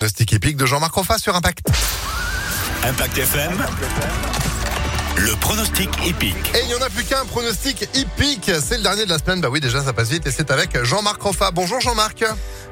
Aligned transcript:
Pronostic 0.00 0.32
épique 0.32 0.56
de 0.56 0.64
Jean-Marc 0.64 0.94
Roffa 0.94 1.18
sur 1.18 1.36
Impact. 1.36 1.58
Impact 2.84 3.18
FM. 3.18 3.52
Le 5.18 5.36
pronostic 5.36 5.90
épique. 6.06 6.54
Et 6.54 6.62
il 6.62 6.68
n'y 6.68 6.74
en 6.74 6.80
a 6.80 6.88
plus 6.88 7.04
qu'un 7.04 7.26
pronostic 7.26 7.86
hippique. 7.92 8.50
C'est 8.66 8.78
le 8.78 8.82
dernier 8.82 9.04
de 9.04 9.10
la 9.10 9.18
semaine. 9.18 9.42
Bah 9.42 9.50
oui, 9.52 9.60
déjà, 9.60 9.84
ça 9.84 9.92
passe 9.92 10.08
vite. 10.08 10.26
Et 10.26 10.30
c'est 10.30 10.50
avec 10.50 10.82
Jean-Marc 10.84 11.20
Roffa. 11.20 11.50
Bonjour 11.50 11.82
Jean-Marc. 11.82 12.24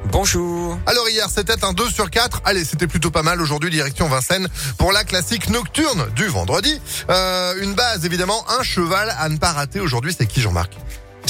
Bonjour. 0.06 0.78
Alors 0.86 1.06
hier, 1.10 1.28
c'était 1.28 1.62
un 1.66 1.74
2 1.74 1.90
sur 1.90 2.08
4. 2.08 2.40
Allez, 2.46 2.64
c'était 2.64 2.86
plutôt 2.86 3.10
pas 3.10 3.22
mal. 3.22 3.42
Aujourd'hui, 3.42 3.68
direction 3.68 4.08
Vincennes 4.08 4.48
pour 4.78 4.92
la 4.92 5.04
classique 5.04 5.50
nocturne 5.50 6.06
du 6.16 6.28
vendredi. 6.28 6.80
Euh, 7.10 7.62
une 7.62 7.74
base, 7.74 8.06
évidemment, 8.06 8.42
un 8.58 8.62
cheval 8.62 9.14
à 9.18 9.28
ne 9.28 9.36
pas 9.36 9.52
rater. 9.52 9.80
Aujourd'hui, 9.80 10.16
c'est 10.18 10.26
qui 10.26 10.40
Jean-Marc? 10.40 10.72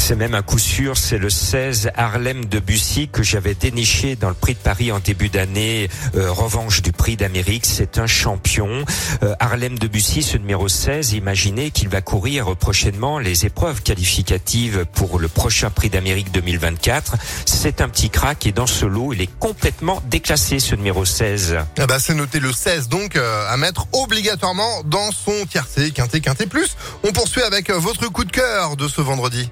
C'est 0.08 0.16
même 0.16 0.34
un 0.34 0.40
coup 0.40 0.58
sûr, 0.58 0.96
c'est 0.96 1.18
le 1.18 1.28
16 1.28 1.90
Harlem 1.94 2.46
de 2.46 2.60
Bussy 2.60 3.10
que 3.12 3.22
j'avais 3.22 3.54
déniché 3.54 4.16
dans 4.16 4.30
le 4.30 4.34
prix 4.34 4.54
de 4.54 4.58
Paris 4.58 4.90
en 4.90 5.00
début 5.00 5.28
d'année, 5.28 5.90
euh, 6.14 6.32
revanche 6.32 6.80
du 6.80 6.92
prix 6.92 7.18
d'Amérique, 7.18 7.66
c'est 7.66 7.98
un 7.98 8.06
champion. 8.06 8.86
Euh, 9.22 9.34
Harlem 9.38 9.78
de 9.78 9.86
Bussy, 9.86 10.22
ce 10.22 10.38
numéro 10.38 10.66
16, 10.66 11.12
imaginez 11.12 11.72
qu'il 11.72 11.90
va 11.90 12.00
courir 12.00 12.56
prochainement 12.56 13.18
les 13.18 13.44
épreuves 13.44 13.82
qualificatives 13.82 14.86
pour 14.94 15.18
le 15.18 15.28
prochain 15.28 15.68
prix 15.68 15.90
d'Amérique 15.90 16.32
2024. 16.32 17.16
C'est 17.44 17.82
un 17.82 17.90
petit 17.90 18.08
crack 18.08 18.46
et 18.46 18.52
dans 18.52 18.66
ce 18.66 18.86
lot, 18.86 19.12
il 19.12 19.20
est 19.20 19.38
complètement 19.38 20.02
déclassé 20.06 20.58
ce 20.58 20.74
numéro 20.74 21.04
16. 21.04 21.58
Ah 21.78 21.86
bah 21.86 21.98
c'est 21.98 22.14
noté 22.14 22.40
le 22.40 22.50
16 22.50 22.88
donc 22.88 23.14
euh, 23.16 23.46
à 23.46 23.58
mettre 23.58 23.86
obligatoirement 23.92 24.84
dans 24.84 25.12
son 25.12 25.44
tiercé, 25.44 25.90
quinté, 25.90 26.22
quinté 26.22 26.46
plus. 26.46 26.78
On 27.04 27.12
poursuit 27.12 27.42
avec 27.42 27.70
votre 27.70 28.10
coup 28.10 28.24
de 28.24 28.32
cœur 28.32 28.76
de 28.76 28.88
ce 28.88 29.02
vendredi. 29.02 29.50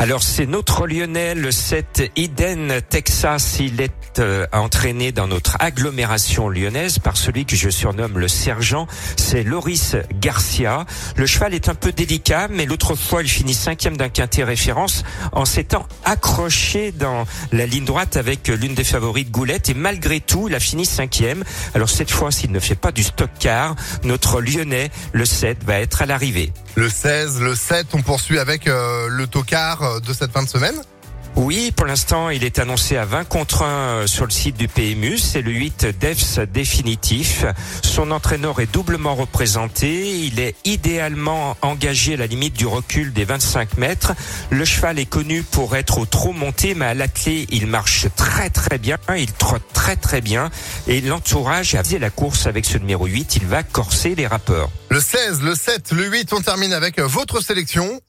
Alors 0.00 0.22
c'est 0.22 0.46
notre 0.46 0.86
Lyonnais, 0.86 1.34
le 1.34 1.50
7 1.50 2.10
Eden, 2.16 2.80
Texas. 2.88 3.58
Il 3.60 3.80
est 3.80 4.18
euh, 4.18 4.46
entraîné 4.52 5.12
dans 5.12 5.28
notre 5.28 5.56
agglomération 5.60 6.48
lyonnaise 6.48 6.98
par 6.98 7.16
celui 7.16 7.46
que 7.46 7.54
je 7.54 7.70
surnomme 7.70 8.18
le 8.18 8.28
sergent. 8.28 8.86
C'est 9.16 9.44
Loris 9.44 9.96
Garcia. 10.20 10.84
Le 11.16 11.26
cheval 11.26 11.54
est 11.54 11.68
un 11.68 11.74
peu 11.74 11.92
délicat, 11.92 12.48
mais 12.50 12.66
l'autre 12.66 12.96
fois 12.96 13.22
il 13.22 13.28
finit 13.28 13.54
cinquième 13.54 13.96
d'un 13.96 14.08
quintet 14.08 14.42
référence 14.42 15.04
en 15.32 15.44
s'étant 15.44 15.86
accroché 16.04 16.92
dans 16.92 17.24
la 17.52 17.64
ligne 17.64 17.84
droite 17.84 18.16
avec 18.16 18.48
l'une 18.48 18.74
des 18.74 18.84
favorites 18.84 19.30
Goulette. 19.30 19.68
Et 19.68 19.74
malgré 19.74 20.20
tout, 20.20 20.48
il 20.48 20.54
a 20.54 20.60
fini 20.60 20.86
cinquième. 20.86 21.44
Alors 21.74 21.88
cette 21.88 22.10
fois, 22.10 22.32
s'il 22.32 22.50
ne 22.50 22.60
fait 22.60 22.74
pas 22.74 22.92
du 22.92 23.04
stock 23.04 23.30
car, 23.38 23.76
notre 24.02 24.40
Lyonnais, 24.40 24.90
le 25.12 25.24
7, 25.24 25.64
va 25.64 25.80
être 25.80 26.02
à 26.02 26.06
l'arrivée. 26.06 26.52
Le 26.74 26.88
16, 26.88 27.40
le 27.40 27.54
7, 27.54 27.86
on 27.92 28.02
poursuit 28.02 28.40
avec 28.40 28.66
euh, 28.66 29.06
le 29.08 29.28
tocard 29.28 29.83
euh, 29.84 30.00
de 30.00 30.12
cette 30.12 30.32
fin 30.32 30.42
de 30.42 30.48
semaine 30.48 30.80
oui, 31.36 31.72
pour 31.72 31.86
l'instant, 31.86 32.30
il 32.30 32.44
est 32.44 32.60
annoncé 32.60 32.96
à 32.96 33.04
20 33.04 33.24
contre 33.24 33.62
1 33.62 33.66
euh, 33.66 34.06
sur 34.06 34.24
le 34.24 34.30
site 34.30 34.56
du 34.56 34.68
PMU. 34.68 35.18
C'est 35.18 35.42
le 35.42 35.50
8 35.50 35.86
DEFS 36.00 36.38
définitif. 36.52 37.44
Son 37.82 38.12
entraîneur 38.12 38.60
est 38.60 38.72
doublement 38.72 39.16
représenté. 39.16 40.16
Il 40.20 40.38
est 40.38 40.54
idéalement 40.64 41.56
engagé 41.60 42.14
à 42.14 42.18
la 42.18 42.28
limite 42.28 42.56
du 42.56 42.66
recul 42.66 43.12
des 43.12 43.24
25 43.24 43.78
mètres. 43.78 44.12
Le 44.50 44.64
cheval 44.64 45.00
est 45.00 45.06
connu 45.06 45.42
pour 45.42 45.74
être 45.74 45.98
au 45.98 46.06
trop 46.06 46.32
monté, 46.32 46.74
mais 46.74 46.86
à 46.86 46.94
la 46.94 47.08
clé, 47.08 47.48
il 47.50 47.66
marche 47.66 48.06
très 48.14 48.48
très 48.48 48.78
bien. 48.78 48.96
Il 49.16 49.32
trotte 49.32 49.64
très 49.72 49.96
très 49.96 50.20
bien. 50.20 50.50
Et 50.86 51.00
l'entourage 51.00 51.74
a 51.74 51.82
fait 51.82 51.98
la 51.98 52.10
course 52.10 52.46
avec 52.46 52.64
ce 52.64 52.78
numéro 52.78 53.06
8. 53.06 53.36
Il 53.36 53.46
va 53.46 53.64
corser 53.64 54.14
les 54.14 54.28
rappeurs. 54.28 54.70
Le 54.88 55.00
16, 55.00 55.42
le 55.42 55.56
7, 55.56 55.90
le 55.90 56.06
8, 56.06 56.32
on 56.32 56.40
termine 56.40 56.72
avec 56.72 57.00
votre 57.00 57.42
sélection. 57.42 58.00